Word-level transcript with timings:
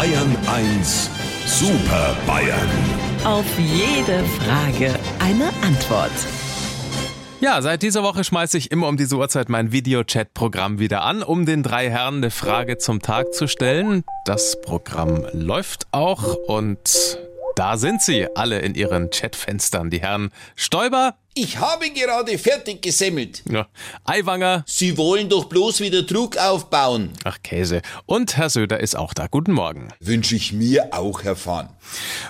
Bayern 0.00 0.34
1 0.46 1.10
Super 1.44 2.16
Bayern. 2.26 2.70
Auf 3.22 3.44
jede 3.58 4.24
Frage 4.24 4.98
eine 5.18 5.52
Antwort. 5.62 6.10
Ja, 7.42 7.60
seit 7.60 7.82
dieser 7.82 8.02
Woche 8.02 8.24
schmeiße 8.24 8.56
ich 8.56 8.70
immer 8.70 8.88
um 8.88 8.96
diese 8.96 9.16
Uhrzeit 9.16 9.50
mein 9.50 9.72
Videochat-Programm 9.72 10.78
wieder 10.78 11.02
an, 11.02 11.22
um 11.22 11.44
den 11.44 11.62
drei 11.62 11.90
Herren 11.90 12.14
eine 12.14 12.30
Frage 12.30 12.78
zum 12.78 13.02
Tag 13.02 13.34
zu 13.34 13.46
stellen. 13.46 14.02
Das 14.24 14.62
Programm 14.62 15.26
läuft 15.34 15.86
auch 15.92 16.34
und 16.46 17.18
da 17.56 17.76
sind 17.76 18.02
sie, 18.02 18.26
alle 18.34 18.60
in 18.60 18.74
ihren 18.74 19.10
Chatfenstern. 19.10 19.90
Die 19.90 20.00
Herren 20.00 20.30
Stoiber. 20.56 21.16
Ich 21.34 21.58
habe 21.58 21.90
gerade 21.90 22.38
fertig 22.38 22.82
gesemmelt. 22.82 23.42
Ja, 23.48 23.68
Aiwanger. 24.04 24.64
Sie 24.66 24.96
wollen 24.96 25.28
doch 25.28 25.44
bloß 25.44 25.80
wieder 25.80 26.02
Druck 26.02 26.36
aufbauen. 26.36 27.12
Ach, 27.24 27.38
Käse. 27.42 27.82
Und 28.06 28.36
Herr 28.36 28.50
Söder 28.50 28.80
ist 28.80 28.96
auch 28.96 29.14
da. 29.14 29.28
Guten 29.28 29.52
Morgen. 29.52 29.88
Wünsche 30.00 30.34
ich 30.34 30.52
mir 30.52 30.88
auch, 30.92 31.22
Herr 31.22 31.36
Fahn. 31.36 31.68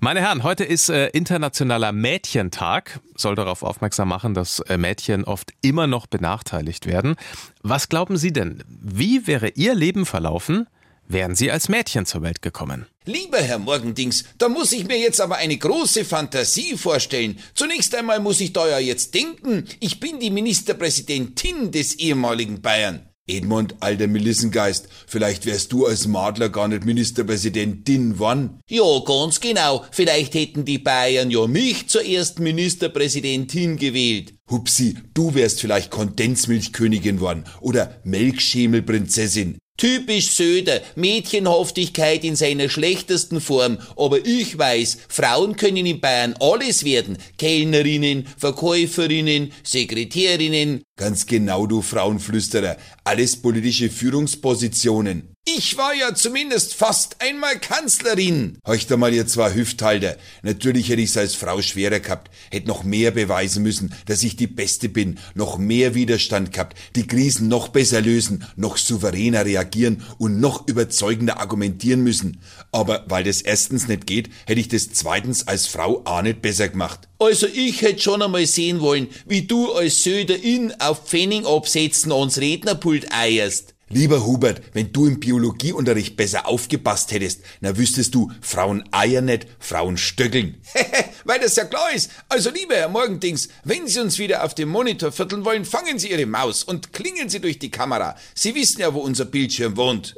Meine 0.00 0.20
Herren, 0.20 0.42
heute 0.42 0.64
ist 0.64 0.88
äh, 0.88 1.08
internationaler 1.08 1.92
Mädchentag. 1.92 3.00
Soll 3.16 3.34
darauf 3.34 3.62
aufmerksam 3.62 4.08
machen, 4.08 4.32
dass 4.32 4.60
äh, 4.60 4.78
Mädchen 4.78 5.24
oft 5.24 5.52
immer 5.60 5.86
noch 5.86 6.06
benachteiligt 6.06 6.86
werden. 6.86 7.16
Was 7.62 7.88
glauben 7.88 8.16
Sie 8.16 8.32
denn? 8.32 8.64
Wie 8.68 9.26
wäre 9.26 9.48
Ihr 9.50 9.74
Leben 9.74 10.06
verlaufen, 10.06 10.66
wären 11.06 11.34
Sie 11.34 11.50
als 11.50 11.68
Mädchen 11.68 12.06
zur 12.06 12.22
Welt 12.22 12.40
gekommen? 12.42 12.86
Lieber 13.08 13.38
Herr 13.38 13.60
Morgendings, 13.60 14.24
da 14.36 14.48
muss 14.48 14.72
ich 14.72 14.88
mir 14.88 14.98
jetzt 14.98 15.20
aber 15.20 15.36
eine 15.36 15.56
große 15.56 16.04
Fantasie 16.04 16.76
vorstellen. 16.76 17.38
Zunächst 17.54 17.94
einmal 17.94 18.18
muss 18.18 18.40
ich 18.40 18.52
da 18.52 18.68
ja 18.68 18.80
jetzt 18.80 19.14
denken, 19.14 19.64
ich 19.78 20.00
bin 20.00 20.18
die 20.18 20.30
Ministerpräsidentin 20.30 21.70
des 21.70 21.94
ehemaligen 22.00 22.62
Bayern. 22.62 23.08
Edmund, 23.28 23.76
alter 23.78 24.08
Melissengeist, 24.08 24.88
vielleicht 25.06 25.46
wärst 25.46 25.72
du 25.72 25.86
als 25.86 26.08
Madler 26.08 26.48
gar 26.48 26.66
nicht 26.66 26.84
Ministerpräsidentin, 26.84 28.18
wann? 28.18 28.60
Ja, 28.68 29.00
ganz 29.04 29.38
genau. 29.38 29.84
Vielleicht 29.92 30.34
hätten 30.34 30.64
die 30.64 30.78
Bayern 30.78 31.30
ja 31.30 31.46
mich 31.46 31.86
zuerst 31.86 32.40
Ministerpräsidentin 32.40 33.76
gewählt. 33.76 34.34
Hupsi, 34.50 34.96
du 35.14 35.34
wärst 35.34 35.60
vielleicht 35.60 35.92
Kondensmilchkönigin 35.92 37.20
worden 37.20 37.44
oder 37.60 38.00
Melkschemelprinzessin. 38.02 39.58
Typisch 39.76 40.30
Söder, 40.30 40.80
Mädchenhaftigkeit 40.94 42.24
in 42.24 42.34
seiner 42.34 42.68
schlechtesten 42.68 43.40
Form. 43.40 43.78
Aber 43.96 44.24
ich 44.24 44.56
weiß, 44.56 44.98
Frauen 45.08 45.56
können 45.56 45.84
in 45.84 46.00
Bayern 46.00 46.34
alles 46.40 46.84
werden. 46.84 47.18
Kellnerinnen, 47.36 48.26
Verkäuferinnen, 48.38 49.52
Sekretärinnen. 49.62 50.82
Ganz 50.96 51.26
genau, 51.26 51.66
du 51.66 51.82
Frauenflüsterer. 51.82 52.76
Alles 53.04 53.36
politische 53.36 53.90
Führungspositionen. 53.90 55.35
Ich 55.48 55.76
war 55.76 55.94
ja 55.94 56.12
zumindest 56.12 56.74
fast 56.74 57.20
einmal 57.20 57.60
Kanzlerin. 57.60 58.58
Heucht 58.66 58.90
mal 58.90 59.14
ihr 59.14 59.28
zwei 59.28 59.54
Hüfthalter. 59.54 60.16
Natürlich 60.42 60.88
hätte 60.88 61.02
ich's 61.02 61.16
als 61.16 61.36
Frau 61.36 61.62
schwerer 61.62 62.00
gehabt. 62.00 62.32
Hätte 62.50 62.66
noch 62.66 62.82
mehr 62.82 63.12
beweisen 63.12 63.62
müssen, 63.62 63.94
dass 64.06 64.24
ich 64.24 64.34
die 64.34 64.48
Beste 64.48 64.88
bin. 64.88 65.20
Noch 65.36 65.56
mehr 65.56 65.94
Widerstand 65.94 66.52
gehabt. 66.52 66.76
Die 66.96 67.06
Krisen 67.06 67.46
noch 67.46 67.68
besser 67.68 68.00
lösen. 68.00 68.44
Noch 68.56 68.76
souveräner 68.76 69.44
reagieren 69.44 70.02
und 70.18 70.40
noch 70.40 70.66
überzeugender 70.66 71.38
argumentieren 71.38 72.02
müssen. 72.02 72.40
Aber 72.72 73.04
weil 73.06 73.22
das 73.22 73.40
erstens 73.40 73.86
nicht 73.86 74.08
geht, 74.08 74.30
hätte 74.46 74.60
ich 74.60 74.66
das 74.66 74.90
zweitens 74.94 75.46
als 75.46 75.68
Frau 75.68 76.02
auch 76.06 76.22
nicht 76.22 76.42
besser 76.42 76.68
gemacht. 76.68 77.08
Also 77.20 77.46
ich 77.46 77.82
hätte 77.82 78.02
schon 78.02 78.20
einmal 78.20 78.48
sehen 78.48 78.80
wollen, 78.80 79.06
wie 79.26 79.42
du 79.42 79.72
als 79.72 80.02
Söderin 80.02 80.74
auf 80.80 81.06
Pfennig 81.06 81.46
absetzen 81.46 82.10
ans 82.10 82.38
Rednerpult 82.38 83.12
eierst. 83.12 83.75
Lieber 83.88 84.26
Hubert, 84.26 84.62
wenn 84.72 84.92
du 84.92 85.06
im 85.06 85.20
Biologieunterricht 85.20 86.16
besser 86.16 86.48
aufgepasst 86.48 87.12
hättest, 87.12 87.42
na 87.60 87.76
wüsstest 87.76 88.16
du, 88.16 88.32
Frauen 88.40 88.82
eiern 88.90 89.26
nicht, 89.26 89.46
Frauen 89.60 89.96
stöckeln. 89.96 90.60
Weil 91.24 91.38
das 91.38 91.54
ja 91.54 91.64
klar 91.64 91.92
ist. 91.94 92.10
Also 92.28 92.50
lieber 92.50 92.74
Herr 92.74 92.88
Morgendings, 92.88 93.48
wenn 93.62 93.86
Sie 93.86 94.00
uns 94.00 94.18
wieder 94.18 94.42
auf 94.42 94.54
dem 94.54 94.70
Monitor 94.70 95.12
vierteln 95.12 95.44
wollen, 95.44 95.64
fangen 95.64 96.00
Sie 96.00 96.10
Ihre 96.10 96.26
Maus 96.26 96.64
und 96.64 96.92
klingeln 96.92 97.28
Sie 97.28 97.40
durch 97.40 97.60
die 97.60 97.70
Kamera. 97.70 98.16
Sie 98.34 98.56
wissen 98.56 98.80
ja, 98.80 98.92
wo 98.92 98.98
unser 98.98 99.24
Bildschirm 99.24 99.76
wohnt. 99.76 100.16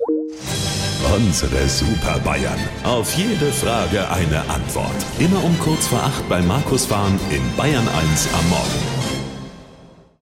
Unsere 1.14 1.68
Super 1.68 2.18
Bayern. 2.20 2.58
Auf 2.84 3.14
jede 3.18 3.52
Frage 3.52 4.08
eine 4.10 4.48
Antwort. 4.48 4.96
Immer 5.18 5.44
um 5.44 5.58
kurz 5.58 5.86
vor 5.86 6.02
acht 6.02 6.26
bei 6.28 6.40
Markus 6.40 6.86
Fahren 6.86 7.20
in 7.30 7.42
Bayern 7.56 7.86
1 7.86 8.28
am 8.32 8.48
Morgen. 8.48 8.97